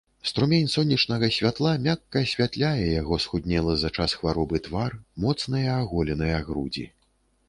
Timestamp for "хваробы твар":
4.21-4.97